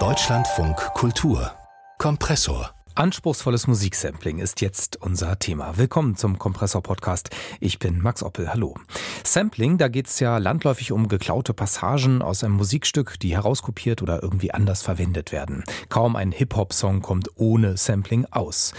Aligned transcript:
Deutschlandfunk 0.00 0.76
Kultur 0.94 1.52
Kompressor 1.98 2.74
Anspruchsvolles 2.96 3.68
Musiksampling 3.68 4.40
ist 4.40 4.60
jetzt 4.60 5.00
unser 5.00 5.38
Thema. 5.38 5.78
Willkommen 5.78 6.16
zum 6.16 6.36
Kompressor-Podcast. 6.36 7.30
Ich 7.60 7.78
bin 7.78 8.00
Max 8.00 8.24
Oppel. 8.24 8.52
Hallo. 8.52 8.74
Sampling, 9.22 9.78
da 9.78 9.86
geht 9.86 10.08
es 10.08 10.18
ja 10.18 10.38
landläufig 10.38 10.90
um 10.90 11.06
geklaute 11.06 11.54
Passagen 11.54 12.20
aus 12.20 12.42
einem 12.42 12.54
Musikstück, 12.54 13.20
die 13.20 13.36
herauskopiert 13.36 14.02
oder 14.02 14.24
irgendwie 14.24 14.50
anders 14.50 14.82
verwendet 14.82 15.30
werden. 15.30 15.62
Kaum 15.88 16.16
ein 16.16 16.32
Hip-Hop-Song 16.32 17.00
kommt 17.00 17.28
ohne 17.36 17.76
Sampling 17.76 18.26
aus. 18.32 18.74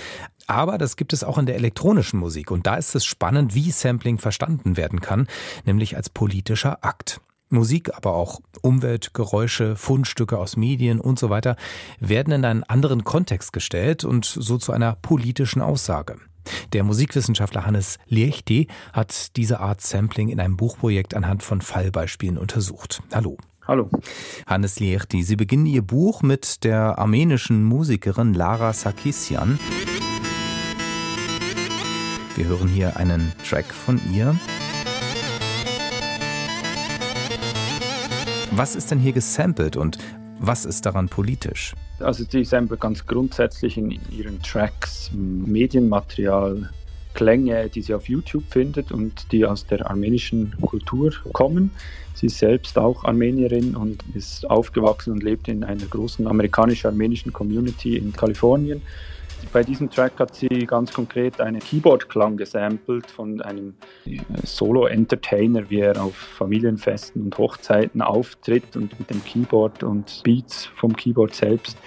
Aber 0.45 0.77
das 0.77 0.97
gibt 0.97 1.13
es 1.13 1.23
auch 1.23 1.37
in 1.37 1.45
der 1.45 1.55
elektronischen 1.55 2.19
Musik 2.19 2.51
und 2.51 2.67
da 2.67 2.75
ist 2.75 2.95
es 2.95 3.05
spannend, 3.05 3.55
wie 3.55 3.71
Sampling 3.71 4.17
verstanden 4.17 4.75
werden 4.75 4.99
kann, 4.99 5.27
nämlich 5.63 5.95
als 5.95 6.09
politischer 6.09 6.83
Akt. 6.83 7.21
Musik, 7.49 7.95
aber 7.95 8.15
auch 8.15 8.39
Umweltgeräusche, 8.61 9.75
Fundstücke 9.75 10.37
aus 10.37 10.57
Medien 10.57 10.99
und 10.99 11.19
so 11.19 11.29
weiter 11.29 11.55
werden 11.99 12.33
in 12.33 12.45
einen 12.45 12.63
anderen 12.63 13.03
Kontext 13.03 13.53
gestellt 13.53 14.03
und 14.03 14.25
so 14.25 14.57
zu 14.57 14.71
einer 14.71 14.95
politischen 14.95 15.61
Aussage. 15.61 16.17
Der 16.73 16.83
Musikwissenschaftler 16.83 17.65
Hannes 17.65 17.97
Liechti 18.07 18.67
hat 18.93 19.35
diese 19.35 19.59
Art 19.59 19.81
Sampling 19.81 20.29
in 20.29 20.39
einem 20.39 20.57
Buchprojekt 20.57 21.15
anhand 21.15 21.43
von 21.43 21.61
Fallbeispielen 21.61 22.37
untersucht. 22.37 23.01
Hallo. 23.13 23.37
Hallo. 23.67 23.89
Hannes 24.45 24.79
Liechti, 24.79 25.23
Sie 25.23 25.35
beginnen 25.35 25.65
Ihr 25.65 25.81
Buch 25.81 26.21
mit 26.21 26.63
der 26.63 26.99
armenischen 26.99 27.63
Musikerin 27.63 28.35
Lara 28.35 28.73
Sarkisian. 28.73 29.59
Wir 32.35 32.45
hören 32.45 32.67
hier 32.67 32.97
einen 32.97 33.33
Track 33.47 33.65
von 33.73 33.99
ihr. 34.13 34.35
Was 38.57 38.77
ist 38.77 38.89
denn 38.89 38.99
hier 38.99 39.11
gesampelt 39.11 39.75
und 39.75 39.97
was 40.39 40.63
ist 40.63 40.85
daran 40.85 41.09
politisch? 41.09 41.75
Also 41.99 42.23
sie 42.23 42.45
samplet 42.45 42.79
ganz 42.79 43.05
grundsätzlich 43.05 43.77
in 43.77 43.99
ihren 44.09 44.41
Tracks 44.41 45.11
Medienmaterial, 45.13 46.69
Klänge, 47.13 47.67
die 47.67 47.81
sie 47.81 47.93
auf 47.93 48.07
YouTube 48.07 48.45
findet 48.49 48.93
und 48.93 49.29
die 49.33 49.45
aus 49.45 49.65
der 49.65 49.89
armenischen 49.89 50.55
Kultur 50.61 51.11
kommen. 51.33 51.71
Sie 52.13 52.27
ist 52.27 52.37
selbst 52.37 52.77
auch 52.77 53.03
Armenierin 53.03 53.75
und 53.75 54.01
ist 54.13 54.49
aufgewachsen 54.49 55.11
und 55.11 55.21
lebt 55.21 55.49
in 55.49 55.65
einer 55.65 55.85
großen 55.87 56.25
amerikanisch-armenischen 56.25 57.33
Community 57.33 57.97
in 57.97 58.13
Kalifornien. 58.13 58.81
Bei 59.53 59.63
diesem 59.63 59.89
Track 59.89 60.19
hat 60.19 60.35
sie 60.35 60.47
ganz 60.67 60.91
konkret 60.91 61.39
einen 61.39 61.59
Keyboard-Klang 61.59 62.37
gesampelt 62.37 63.09
von 63.09 63.41
einem 63.41 63.75
äh, 64.05 64.19
Solo-Entertainer, 64.43 65.69
wie 65.69 65.79
er 65.79 66.01
auf 66.01 66.15
Familienfesten 66.15 67.21
und 67.23 67.37
Hochzeiten 67.37 68.01
auftritt 68.01 68.75
und 68.75 68.99
mit 68.99 69.09
dem 69.09 69.23
Keyboard 69.23 69.83
und 69.83 70.21
Beats 70.23 70.65
vom 70.75 70.95
Keyboard 70.95 71.33
selbst 71.33 71.77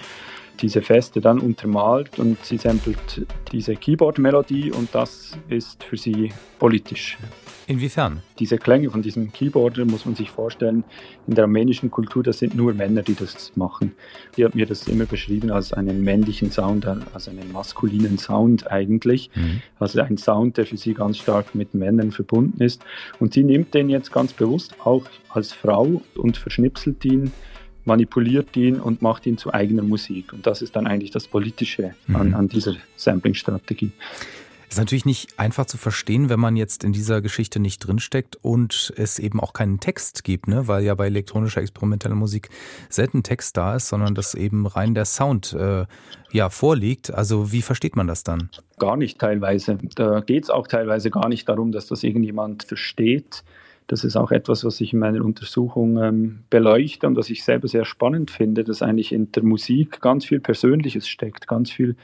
diese 0.60 0.82
Feste 0.82 1.20
dann 1.20 1.38
untermalt 1.38 2.18
und 2.18 2.44
sie 2.44 2.58
samplet 2.58 3.26
diese 3.52 3.76
Keyboard-Melodie 3.76 4.72
und 4.72 4.94
das 4.94 5.36
ist 5.48 5.84
für 5.84 5.96
sie 5.96 6.32
politisch. 6.58 7.16
Inwiefern? 7.68 8.22
Diese 8.38 8.56
Klänge 8.56 8.90
von 8.90 9.02
diesem 9.02 9.30
Keyboarder 9.30 9.84
muss 9.84 10.06
man 10.06 10.14
sich 10.14 10.30
vorstellen, 10.30 10.84
in 11.26 11.34
der 11.34 11.44
armenischen 11.44 11.90
Kultur, 11.90 12.22
das 12.22 12.38
sind 12.38 12.54
nur 12.54 12.72
Männer, 12.72 13.02
die 13.02 13.14
das 13.14 13.52
machen. 13.56 13.92
Sie 14.34 14.44
hat 14.44 14.54
mir 14.54 14.64
das 14.64 14.88
immer 14.88 15.04
beschrieben 15.04 15.50
als 15.50 15.74
einen 15.74 16.02
männlichen 16.02 16.50
Sound, 16.50 16.86
als 16.86 17.28
einen 17.28 17.52
maskulinen 17.52 18.16
Sound 18.16 18.70
eigentlich. 18.70 19.30
Mhm. 19.34 19.60
Also 19.78 20.00
ein 20.00 20.16
Sound, 20.16 20.56
der 20.56 20.64
für 20.64 20.78
sie 20.78 20.94
ganz 20.94 21.18
stark 21.18 21.54
mit 21.54 21.74
Männern 21.74 22.10
verbunden 22.10 22.62
ist. 22.62 22.82
Und 23.20 23.34
sie 23.34 23.44
nimmt 23.44 23.74
den 23.74 23.90
jetzt 23.90 24.12
ganz 24.12 24.32
bewusst 24.32 24.74
auch 24.82 25.04
als 25.28 25.52
Frau 25.52 26.00
und 26.16 26.38
verschnipselt 26.38 27.04
ihn 27.04 27.32
manipuliert 27.88 28.56
ihn 28.56 28.78
und 28.78 29.02
macht 29.02 29.26
ihn 29.26 29.36
zu 29.36 29.52
eigener 29.52 29.82
Musik. 29.82 30.32
Und 30.32 30.46
das 30.46 30.62
ist 30.62 30.76
dann 30.76 30.86
eigentlich 30.86 31.10
das 31.10 31.26
Politische 31.26 31.94
an, 32.12 32.28
mhm. 32.28 32.34
an 32.34 32.48
dieser 32.48 32.76
Sampling-Strategie. 32.96 33.90
Ist 34.68 34.78
natürlich 34.78 35.06
nicht 35.06 35.38
einfach 35.38 35.64
zu 35.64 35.78
verstehen, 35.78 36.28
wenn 36.28 36.38
man 36.38 36.54
jetzt 36.54 36.84
in 36.84 36.92
dieser 36.92 37.22
Geschichte 37.22 37.58
nicht 37.58 37.78
drinsteckt 37.78 38.36
und 38.42 38.92
es 38.96 39.18
eben 39.18 39.40
auch 39.40 39.54
keinen 39.54 39.80
Text 39.80 40.24
gibt, 40.24 40.46
ne? 40.46 40.68
weil 40.68 40.84
ja 40.84 40.94
bei 40.94 41.06
elektronischer 41.06 41.62
experimenteller 41.62 42.14
Musik 42.14 42.50
selten 42.90 43.22
Text 43.22 43.56
da 43.56 43.76
ist, 43.76 43.88
sondern 43.88 44.14
dass 44.14 44.34
eben 44.34 44.66
rein 44.66 44.94
der 44.94 45.06
Sound 45.06 45.54
äh, 45.54 45.86
ja 46.32 46.50
vorliegt. 46.50 47.10
Also 47.12 47.50
wie 47.50 47.62
versteht 47.62 47.96
man 47.96 48.06
das 48.06 48.24
dann? 48.24 48.50
Gar 48.78 48.98
nicht 48.98 49.18
teilweise. 49.18 49.78
Da 49.94 50.20
geht 50.20 50.44
es 50.44 50.50
auch 50.50 50.66
teilweise 50.66 51.10
gar 51.10 51.30
nicht 51.30 51.48
darum, 51.48 51.72
dass 51.72 51.86
das 51.86 52.02
irgendjemand 52.04 52.64
versteht. 52.64 53.44
Das 53.88 54.04
ist 54.04 54.16
auch 54.16 54.30
etwas, 54.30 54.64
was 54.64 54.80
ich 54.82 54.92
in 54.92 54.98
meiner 54.98 55.24
Untersuchung 55.24 55.96
ähm, 55.96 56.40
beleuchte 56.50 57.06
und 57.06 57.16
was 57.16 57.30
ich 57.30 57.42
selber 57.42 57.68
sehr 57.68 57.86
spannend 57.86 58.30
finde, 58.30 58.62
dass 58.62 58.82
eigentlich 58.82 59.12
in 59.12 59.32
der 59.32 59.42
Musik 59.42 60.02
ganz 60.02 60.26
viel 60.26 60.40
Persönliches 60.40 61.08
steckt, 61.08 61.48
ganz 61.48 61.70
viel 61.70 61.96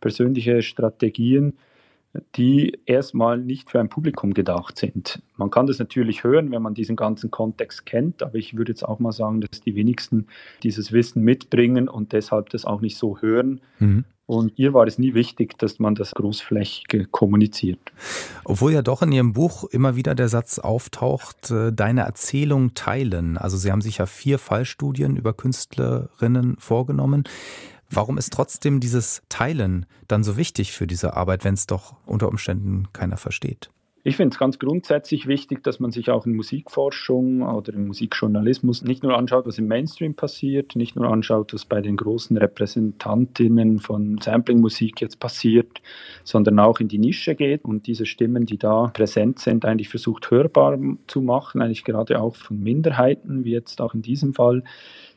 persönliche 0.00 0.60
Strategien, 0.60 1.54
die 2.34 2.78
erstmal 2.86 3.38
nicht 3.38 3.70
für 3.70 3.78
ein 3.78 3.88
Publikum 3.88 4.34
gedacht 4.34 4.78
sind. 4.78 5.22
Man 5.36 5.50
kann 5.50 5.66
das 5.66 5.78
natürlich 5.78 6.24
hören, 6.24 6.50
wenn 6.50 6.62
man 6.62 6.74
diesen 6.74 6.96
ganzen 6.96 7.30
Kontext 7.30 7.86
kennt, 7.86 8.22
aber 8.22 8.34
ich 8.34 8.56
würde 8.56 8.72
jetzt 8.72 8.82
auch 8.82 8.98
mal 8.98 9.12
sagen, 9.12 9.40
dass 9.40 9.60
die 9.60 9.74
wenigsten 9.76 10.26
dieses 10.62 10.92
Wissen 10.92 11.22
mitbringen 11.22 11.88
und 11.88 12.12
deshalb 12.12 12.50
das 12.50 12.64
auch 12.64 12.80
nicht 12.80 12.96
so 12.96 13.18
hören. 13.18 13.60
Mhm. 13.78 14.04
Und 14.26 14.52
ihr 14.60 14.72
war 14.74 14.86
es 14.86 14.96
nie 14.96 15.14
wichtig, 15.14 15.58
dass 15.58 15.80
man 15.80 15.96
das 15.96 16.12
großflächig 16.12 17.10
kommuniziert. 17.10 17.80
Obwohl 18.44 18.72
ja 18.72 18.80
doch 18.80 19.02
in 19.02 19.10
Ihrem 19.10 19.32
Buch 19.32 19.64
immer 19.64 19.96
wieder 19.96 20.14
der 20.14 20.28
Satz 20.28 20.60
auftaucht, 20.60 21.50
äh, 21.50 21.72
deine 21.72 22.02
Erzählung 22.02 22.74
teilen. 22.74 23.36
Also 23.36 23.56
Sie 23.56 23.72
haben 23.72 23.80
sich 23.80 23.98
ja 23.98 24.06
vier 24.06 24.38
Fallstudien 24.38 25.16
über 25.16 25.32
Künstlerinnen 25.32 26.56
vorgenommen. 26.60 27.24
Warum 27.92 28.18
ist 28.18 28.32
trotzdem 28.32 28.78
dieses 28.78 29.22
Teilen 29.28 29.84
dann 30.06 30.22
so 30.22 30.36
wichtig 30.36 30.72
für 30.72 30.86
diese 30.86 31.16
Arbeit, 31.16 31.44
wenn 31.44 31.54
es 31.54 31.66
doch 31.66 31.96
unter 32.06 32.28
Umständen 32.28 32.88
keiner 32.92 33.16
versteht? 33.16 33.70
Ich 34.02 34.16
finde 34.16 34.32
es 34.32 34.38
ganz 34.38 34.58
grundsätzlich 34.58 35.26
wichtig, 35.26 35.62
dass 35.62 35.78
man 35.78 35.90
sich 35.90 36.08
auch 36.08 36.24
in 36.24 36.34
Musikforschung 36.34 37.42
oder 37.42 37.74
im 37.74 37.88
Musikjournalismus 37.88 38.80
nicht 38.80 39.02
nur 39.02 39.14
anschaut, 39.14 39.46
was 39.46 39.58
im 39.58 39.66
Mainstream 39.66 40.14
passiert, 40.14 40.74
nicht 40.74 40.96
nur 40.96 41.10
anschaut, 41.10 41.52
was 41.52 41.66
bei 41.66 41.82
den 41.82 41.98
großen 41.98 42.34
Repräsentantinnen 42.38 43.78
von 43.78 44.16
Samplingmusik 44.16 45.02
jetzt 45.02 45.20
passiert, 45.20 45.82
sondern 46.24 46.60
auch 46.60 46.80
in 46.80 46.88
die 46.88 46.98
Nische 46.98 47.34
geht 47.34 47.66
und 47.66 47.86
diese 47.86 48.06
Stimmen, 48.06 48.46
die 48.46 48.56
da 48.56 48.86
präsent 48.86 49.38
sind, 49.38 49.66
eigentlich 49.66 49.90
versucht 49.90 50.30
hörbar 50.30 50.78
zu 51.06 51.20
machen, 51.20 51.60
eigentlich 51.60 51.84
gerade 51.84 52.22
auch 52.22 52.36
von 52.36 52.58
Minderheiten, 52.58 53.44
wie 53.44 53.52
jetzt 53.52 53.82
auch 53.82 53.92
in 53.92 54.00
diesem 54.00 54.32
Fall. 54.32 54.64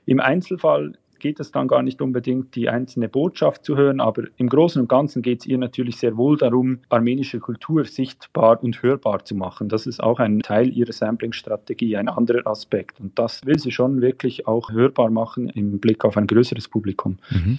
Im 0.05 0.19
Einzelfall 0.19 0.97
geht 1.23 1.39
es 1.39 1.51
dann 1.53 1.69
gar 1.69 1.83
nicht 1.83 2.01
unbedingt, 2.01 2.53
die 2.53 2.67
einzelne 2.67 3.07
Botschaft 3.07 3.63
zu 3.63 3.77
hören, 3.77 4.01
aber 4.01 4.23
im 4.35 4.49
Großen 4.49 4.81
und 4.81 4.89
Ganzen 4.89 5.21
geht 5.21 5.39
es 5.39 5.45
ihr 5.45 5.57
natürlich 5.57 5.95
sehr 5.95 6.17
wohl 6.17 6.37
darum, 6.37 6.79
armenische 6.89 7.39
Kultur 7.39 7.85
sichtbar 7.85 8.61
und 8.61 8.83
hörbar 8.83 9.23
zu 9.23 9.33
machen. 9.33 9.69
Das 9.69 9.87
ist 9.87 10.03
auch 10.03 10.19
ein 10.19 10.41
Teil 10.41 10.69
ihrer 10.69 10.91
Sampling-Strategie, 10.91 11.95
ein 11.95 12.09
anderer 12.09 12.45
Aspekt. 12.45 12.99
Und 12.99 13.17
das 13.17 13.45
will 13.45 13.57
sie 13.57 13.71
schon 13.71 14.01
wirklich 14.01 14.47
auch 14.47 14.69
hörbar 14.71 15.09
machen 15.09 15.47
im 15.47 15.79
Blick 15.79 16.03
auf 16.03 16.17
ein 16.17 16.27
größeres 16.27 16.67
Publikum. 16.67 17.17
Mhm. 17.29 17.57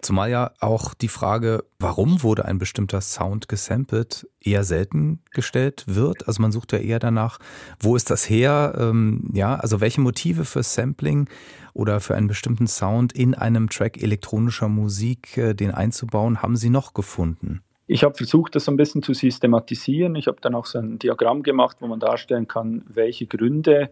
Zumal 0.00 0.30
ja 0.30 0.52
auch 0.60 0.94
die 0.94 1.08
Frage, 1.08 1.64
warum 1.80 2.22
wurde 2.22 2.44
ein 2.44 2.58
bestimmter 2.58 3.00
Sound 3.00 3.48
gesampelt, 3.48 4.28
eher 4.40 4.62
selten 4.62 5.20
gestellt 5.32 5.84
wird. 5.88 6.28
Also 6.28 6.40
man 6.40 6.52
sucht 6.52 6.72
ja 6.72 6.78
eher 6.78 7.00
danach, 7.00 7.38
wo 7.80 7.96
ist 7.96 8.10
das 8.10 8.30
her? 8.30 8.76
Ähm, 8.78 9.28
ja, 9.32 9.56
also 9.56 9.80
welche 9.80 10.00
Motive 10.00 10.44
für 10.44 10.62
Sampling 10.62 11.28
oder 11.72 11.98
für 12.00 12.14
einen 12.14 12.28
bestimmten 12.28 12.68
Sound 12.68 13.12
in 13.12 13.34
einem 13.34 13.68
Track 13.68 14.00
elektronischer 14.00 14.68
Musik, 14.68 15.36
äh, 15.36 15.54
den 15.54 15.72
einzubauen, 15.72 16.42
haben 16.42 16.56
Sie 16.56 16.70
noch 16.70 16.94
gefunden? 16.94 17.62
Ich 17.88 18.04
habe 18.04 18.14
versucht, 18.14 18.54
das 18.54 18.66
so 18.66 18.70
ein 18.70 18.76
bisschen 18.76 19.02
zu 19.02 19.14
systematisieren. 19.14 20.14
Ich 20.14 20.26
habe 20.26 20.38
dann 20.42 20.54
auch 20.54 20.66
so 20.66 20.78
ein 20.78 20.98
Diagramm 20.98 21.42
gemacht, 21.42 21.78
wo 21.80 21.86
man 21.86 21.98
darstellen 21.98 22.46
kann, 22.46 22.84
welche 22.86 23.26
Gründe 23.26 23.90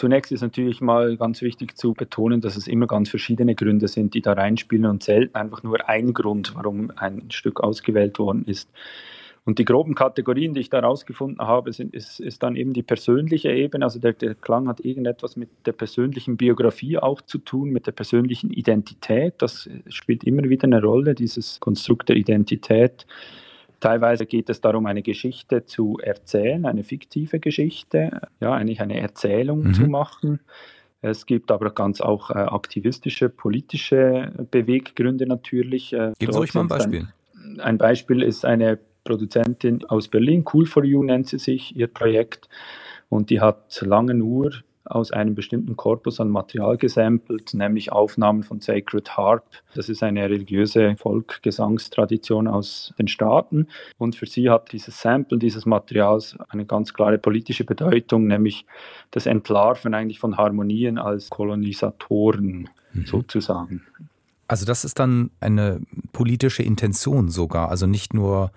Zunächst 0.00 0.32
ist 0.32 0.40
natürlich 0.40 0.80
mal 0.80 1.18
ganz 1.18 1.42
wichtig 1.42 1.76
zu 1.76 1.92
betonen, 1.92 2.40
dass 2.40 2.56
es 2.56 2.66
immer 2.66 2.86
ganz 2.86 3.10
verschiedene 3.10 3.54
Gründe 3.54 3.86
sind, 3.86 4.14
die 4.14 4.22
da 4.22 4.32
reinspielen 4.32 4.86
und 4.86 5.02
selten 5.02 5.34
einfach 5.34 5.62
nur 5.62 5.90
ein 5.90 6.14
Grund, 6.14 6.54
warum 6.54 6.90
ein 6.96 7.30
Stück 7.30 7.60
ausgewählt 7.60 8.18
worden 8.18 8.46
ist. 8.46 8.70
Und 9.44 9.58
die 9.58 9.66
groben 9.66 9.94
Kategorien, 9.94 10.54
die 10.54 10.60
ich 10.60 10.70
da 10.70 10.80
rausgefunden 10.80 11.46
habe, 11.46 11.74
sind, 11.74 11.92
ist, 11.92 12.18
ist 12.18 12.42
dann 12.42 12.56
eben 12.56 12.72
die 12.72 12.82
persönliche 12.82 13.52
Ebene. 13.52 13.84
Also 13.84 13.98
der, 13.98 14.14
der 14.14 14.34
Klang 14.36 14.68
hat 14.68 14.80
irgendetwas 14.80 15.36
mit 15.36 15.50
der 15.66 15.72
persönlichen 15.72 16.38
Biografie 16.38 16.96
auch 16.96 17.20
zu 17.20 17.36
tun, 17.36 17.68
mit 17.68 17.86
der 17.86 17.92
persönlichen 17.92 18.50
Identität. 18.50 19.34
Das 19.36 19.68
spielt 19.90 20.24
immer 20.24 20.44
wieder 20.44 20.64
eine 20.64 20.80
Rolle, 20.80 21.14
dieses 21.14 21.60
Konstrukt 21.60 22.08
der 22.08 22.16
Identität. 22.16 23.06
Teilweise 23.80 24.26
geht 24.26 24.50
es 24.50 24.60
darum, 24.60 24.86
eine 24.86 25.02
Geschichte 25.02 25.64
zu 25.64 25.98
erzählen, 26.02 26.66
eine 26.66 26.84
fiktive 26.84 27.40
Geschichte, 27.40 28.20
ja, 28.40 28.52
eigentlich 28.52 28.80
eine 28.80 29.00
Erzählung 29.00 29.64
mhm. 29.64 29.74
zu 29.74 29.82
machen. 29.86 30.40
Es 31.02 31.24
gibt 31.24 31.50
aber 31.50 31.70
ganz 31.70 32.00
auch 32.02 32.30
äh, 32.30 32.34
aktivistische, 32.34 33.30
politische 33.30 34.32
Beweggründe 34.50 35.26
natürlich. 35.26 35.94
Äh, 35.94 36.12
Geben 36.18 36.32
Sie 36.32 36.38
euch 36.38 36.52
mal 36.52 36.62
ein 36.62 36.68
Beispiel. 36.68 37.08
Ein, 37.34 37.60
ein 37.60 37.78
Beispiel 37.78 38.22
ist 38.22 38.44
eine 38.44 38.78
Produzentin 39.04 39.84
aus 39.86 40.08
Berlin, 40.08 40.44
Cool 40.52 40.66
for 40.66 40.84
You 40.84 41.02
nennt 41.02 41.28
sie 41.28 41.38
sich, 41.38 41.74
ihr 41.74 41.86
Projekt. 41.86 42.48
Und 43.08 43.30
die 43.30 43.40
hat 43.40 43.80
lange 43.80 44.14
nur 44.14 44.52
aus 44.84 45.12
einem 45.12 45.34
bestimmten 45.34 45.76
Korpus 45.76 46.20
an 46.20 46.30
Material 46.30 46.76
gesampelt, 46.76 47.54
nämlich 47.54 47.92
Aufnahmen 47.92 48.42
von 48.42 48.60
Sacred 48.60 49.16
Harp. 49.16 49.44
Das 49.74 49.88
ist 49.88 50.02
eine 50.02 50.22
religiöse 50.28 50.96
Volkgesangstradition 50.96 52.48
aus 52.48 52.94
den 52.98 53.08
Staaten. 53.08 53.68
Und 53.98 54.16
für 54.16 54.26
sie 54.26 54.50
hat 54.50 54.72
dieses 54.72 55.00
Sample 55.00 55.38
dieses 55.38 55.66
Materials 55.66 56.36
eine 56.48 56.64
ganz 56.64 56.94
klare 56.94 57.18
politische 57.18 57.64
Bedeutung, 57.64 58.26
nämlich 58.26 58.66
das 59.10 59.26
Entlarven 59.26 59.94
eigentlich 59.94 60.18
von 60.18 60.36
Harmonien 60.36 60.98
als 60.98 61.30
Kolonisatoren 61.30 62.68
mhm. 62.92 63.06
sozusagen. 63.06 63.82
Also 64.48 64.66
das 64.66 64.84
ist 64.84 64.98
dann 64.98 65.30
eine 65.38 65.80
politische 66.12 66.62
Intention 66.62 67.28
sogar, 67.28 67.68
also 67.68 67.86
nicht 67.86 68.14
nur, 68.14 68.50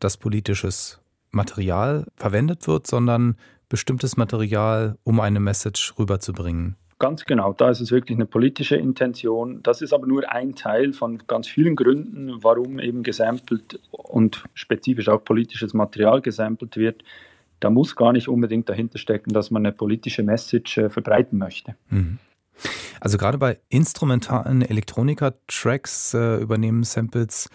dass 0.00 0.16
politisches 0.16 1.00
Material 1.32 2.06
verwendet 2.16 2.66
wird, 2.66 2.86
sondern 2.86 3.36
bestimmtes 3.74 4.16
Material, 4.16 4.96
um 5.02 5.18
eine 5.18 5.40
Message 5.40 5.94
rüberzubringen. 5.98 6.76
Ganz 7.00 7.24
genau, 7.24 7.52
da 7.52 7.70
ist 7.70 7.80
es 7.80 7.90
wirklich 7.90 8.16
eine 8.16 8.24
politische 8.24 8.76
Intention. 8.76 9.64
Das 9.64 9.82
ist 9.82 9.92
aber 9.92 10.06
nur 10.06 10.30
ein 10.30 10.54
Teil 10.54 10.92
von 10.92 11.18
ganz 11.26 11.48
vielen 11.48 11.74
Gründen, 11.74 12.38
warum 12.40 12.78
eben 12.78 13.02
gesampelt 13.02 13.80
und 13.90 14.44
spezifisch 14.54 15.08
auch 15.08 15.24
politisches 15.24 15.74
Material 15.74 16.22
gesampelt 16.22 16.76
wird. 16.76 17.02
Da 17.58 17.68
muss 17.68 17.96
gar 17.96 18.12
nicht 18.12 18.28
unbedingt 18.28 18.68
dahinter 18.68 18.98
stecken, 18.98 19.32
dass 19.32 19.50
man 19.50 19.66
eine 19.66 19.72
politische 19.72 20.22
Message 20.22 20.78
äh, 20.78 20.88
verbreiten 20.88 21.36
möchte. 21.36 21.74
Mhm. 21.90 22.20
Also 23.00 23.18
gerade 23.18 23.38
bei 23.38 23.58
instrumentalen 23.70 24.62
Elektronika-Tracks 24.62 26.14
äh, 26.14 26.36
übernehmen 26.36 26.84
Samples 26.84 27.50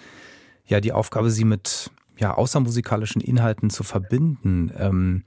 ja 0.66 0.82
die 0.82 0.92
Aufgabe, 0.92 1.30
sie 1.30 1.46
mit 1.46 1.92
ja, 2.18 2.34
außermusikalischen 2.34 3.22
Inhalten 3.22 3.70
zu 3.70 3.84
verbinden. 3.84 4.70
Ähm, 4.78 5.24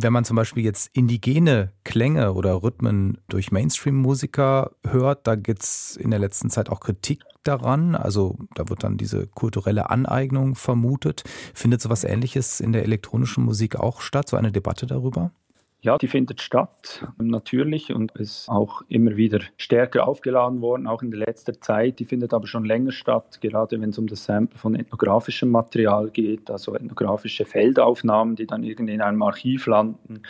wenn 0.00 0.12
man 0.12 0.24
zum 0.24 0.36
Beispiel 0.36 0.64
jetzt 0.64 0.90
indigene 0.94 1.72
Klänge 1.84 2.32
oder 2.32 2.62
Rhythmen 2.62 3.18
durch 3.28 3.52
Mainstream-Musiker 3.52 4.70
hört, 4.86 5.26
da 5.26 5.34
gibt 5.34 5.62
es 5.62 5.96
in 5.96 6.10
der 6.10 6.18
letzten 6.18 6.48
Zeit 6.48 6.70
auch 6.70 6.80
Kritik 6.80 7.22
daran. 7.42 7.94
Also 7.94 8.38
da 8.54 8.68
wird 8.68 8.84
dann 8.84 8.96
diese 8.96 9.26
kulturelle 9.26 9.90
Aneignung 9.90 10.54
vermutet. 10.54 11.24
Findet 11.52 11.82
sowas 11.82 12.04
ähnliches 12.04 12.60
in 12.60 12.72
der 12.72 12.84
elektronischen 12.84 13.44
Musik 13.44 13.76
auch 13.76 14.00
statt, 14.00 14.28
so 14.28 14.36
eine 14.36 14.52
Debatte 14.52 14.86
darüber? 14.86 15.32
Ja, 15.84 15.98
die 15.98 16.06
findet 16.06 16.40
statt, 16.40 17.04
natürlich, 17.18 17.92
und 17.92 18.12
ist 18.12 18.48
auch 18.48 18.82
immer 18.88 19.16
wieder 19.16 19.40
stärker 19.56 20.06
aufgeladen 20.06 20.60
worden, 20.60 20.86
auch 20.86 21.02
in 21.02 21.10
der 21.10 21.18
letzten 21.18 21.60
Zeit. 21.60 21.98
Die 21.98 22.04
findet 22.04 22.32
aber 22.32 22.46
schon 22.46 22.64
länger 22.64 22.92
statt, 22.92 23.40
gerade 23.40 23.80
wenn 23.80 23.90
es 23.90 23.98
um 23.98 24.06
das 24.06 24.24
Sample 24.24 24.56
von 24.60 24.76
ethnografischem 24.76 25.50
Material 25.50 26.08
geht, 26.10 26.48
also 26.52 26.76
ethnografische 26.76 27.44
Feldaufnahmen, 27.44 28.36
die 28.36 28.46
dann 28.46 28.62
irgendwie 28.62 28.94
in 28.94 29.00
einem 29.00 29.22
Archiv 29.22 29.66
landen 29.66 30.22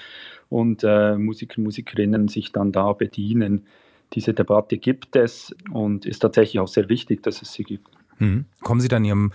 und 0.49 0.85
äh, 0.85 1.19
Musiker, 1.19 1.61
Musikerinnen 1.61 2.29
sich 2.29 2.53
dann 2.53 2.73
da 2.73 2.95
bedienen. 2.95 3.67
Diese 4.15 4.33
Debatte 4.33 4.79
gibt 4.79 5.17
es 5.17 5.55
und 5.71 6.07
ist 6.07 6.21
tatsächlich 6.21 6.61
auch 6.61 6.69
sehr 6.69 6.89
wichtig, 6.89 7.23
dass 7.23 7.43
es 7.43 7.53
sie 7.53 7.65
gibt. 7.65 7.91
Mhm. 8.19 8.47
Kommen 8.63 8.81
Sie 8.81 8.89
dann 8.89 9.05
in 9.05 9.09
Ihrem 9.09 9.33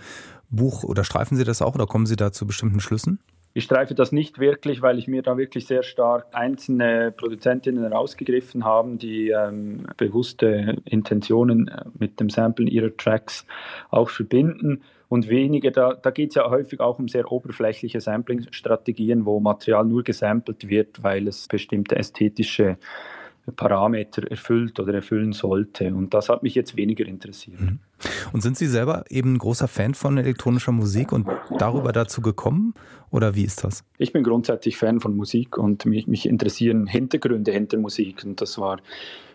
Buch 0.50 0.82
oder 0.82 1.04
streifen 1.04 1.36
Sie 1.36 1.44
das 1.44 1.62
auch 1.62 1.76
oder 1.76 1.86
kommen 1.86 2.06
Sie 2.06 2.16
da 2.16 2.32
zu 2.32 2.44
bestimmten 2.44 2.80
Schlüssen? 2.80 3.20
Ich 3.54 3.64
streife 3.64 3.94
das 3.94 4.12
nicht 4.12 4.38
wirklich, 4.38 4.82
weil 4.82 4.98
ich 4.98 5.08
mir 5.08 5.22
da 5.22 5.36
wirklich 5.36 5.66
sehr 5.66 5.82
stark 5.82 6.26
einzelne 6.32 7.12
Produzentinnen 7.12 7.82
herausgegriffen 7.82 8.64
habe, 8.64 8.96
die 8.96 9.30
ähm, 9.30 9.86
bewusste 9.96 10.76
Intentionen 10.84 11.68
äh, 11.68 11.84
mit 11.98 12.20
dem 12.20 12.30
Samplen 12.30 12.68
ihrer 12.68 12.96
Tracks 12.96 13.46
auch 13.90 14.10
verbinden. 14.10 14.82
Und 15.08 15.28
weniger, 15.28 15.70
da, 15.70 15.94
da 15.94 16.10
geht 16.10 16.30
es 16.30 16.34
ja 16.34 16.50
häufig 16.50 16.80
auch 16.80 16.98
um 16.98 17.08
sehr 17.08 17.32
oberflächliche 17.32 18.00
Sampling-Strategien, 18.00 19.24
wo 19.24 19.40
Material 19.40 19.86
nur 19.86 20.04
gesampelt 20.04 20.68
wird, 20.68 21.02
weil 21.02 21.26
es 21.26 21.48
bestimmte 21.48 21.96
ästhetische 21.96 22.76
Parameter 23.52 24.30
erfüllt 24.30 24.78
oder 24.80 24.94
erfüllen 24.94 25.32
sollte. 25.32 25.94
Und 25.94 26.14
das 26.14 26.28
hat 26.28 26.42
mich 26.42 26.54
jetzt 26.54 26.76
weniger 26.76 27.06
interessiert. 27.06 27.60
Mhm. 27.60 27.78
Und 28.32 28.42
sind 28.42 28.56
Sie 28.56 28.66
selber 28.66 29.04
eben 29.10 29.34
ein 29.34 29.38
großer 29.38 29.68
Fan 29.68 29.94
von 29.94 30.18
elektronischer 30.18 30.72
Musik 30.72 31.12
und 31.12 31.26
darüber 31.58 31.92
dazu 31.92 32.20
gekommen? 32.20 32.74
Oder 33.10 33.34
wie 33.34 33.44
ist 33.44 33.64
das? 33.64 33.84
Ich 33.98 34.12
bin 34.12 34.22
grundsätzlich 34.22 34.76
Fan 34.76 35.00
von 35.00 35.16
Musik 35.16 35.58
und 35.58 35.86
mich, 35.86 36.06
mich 36.06 36.26
interessieren 36.26 36.86
Hintergründe 36.86 37.52
hinter 37.52 37.78
Musik. 37.78 38.24
Und 38.24 38.40
das 38.40 38.58
war 38.58 38.80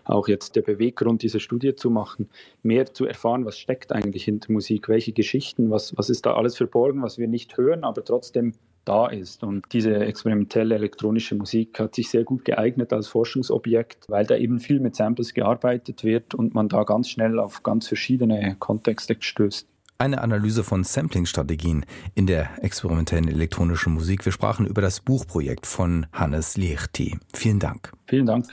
auch 0.06 0.27
jetzt 0.27 0.56
der 0.56 0.62
Beweggrund, 0.62 1.24
diese 1.24 1.39
Studie 1.39 1.75
zu 1.75 1.89
machen, 1.89 2.30
mehr 2.62 2.94
zu 2.94 3.06
erfahren, 3.06 3.45
was 3.45 3.57
steckt 3.57 3.92
eigentlich 3.92 4.25
hinter 4.25 4.51
Musik, 4.51 4.89
welche 4.89 5.13
Geschichten, 5.13 5.69
was, 5.69 5.95
was 5.98 6.10
ist 6.10 6.25
da 6.25 6.33
alles 6.33 6.57
verborgen, 6.57 7.01
was 7.01 7.18
wir 7.18 7.27
nicht 7.27 7.57
hören, 7.57 7.83
aber 7.83 8.04
trotzdem 8.04 8.54
da 8.85 9.07
ist. 9.07 9.44
Und 9.44 9.65
diese 9.71 9.95
experimentelle 9.95 10.75
elektronische 10.75 11.35
Musik 11.35 11.80
hat 11.80 11.95
sich 11.95 12.09
sehr 12.09 12.24
gut 12.24 12.45
geeignet 12.45 12.94
als 12.94 13.07
Forschungsobjekt, 13.07 14.09
weil 14.09 14.25
da 14.25 14.35
eben 14.35 14.59
viel 14.59 14.80
mit 14.80 14.95
Samples 14.95 15.33
gearbeitet 15.33 16.03
wird 16.03 16.33
und 16.35 16.53
man 16.53 16.69
da 16.69 16.83
ganz 16.83 17.09
schnell 17.09 17.39
auf 17.39 17.63
ganz 17.63 17.88
verschiedene 17.88 18.56
Kontexte 18.59 19.15
stößt. 19.19 19.68
Eine 20.00 20.21
Analyse 20.21 20.63
von 20.63 20.83
Sampling-Strategien 20.83 21.85
in 22.15 22.27
der 22.27 22.50
experimentellen 22.62 23.27
elektronischen 23.27 23.94
Musik. 23.94 24.25
Wir 24.25 24.31
sprachen 24.31 24.65
über 24.65 24.81
das 24.81 25.00
Buchprojekt 25.00 25.65
von 25.65 26.07
Hannes 26.12 26.57
Liechti. 26.57 27.18
Vielen 27.33 27.59
Dank. 27.59 27.94
Vielen 28.07 28.25
Dank. 28.25 28.45